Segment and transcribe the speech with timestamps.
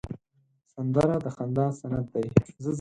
[0.73, 2.25] سندره د خندا سند دی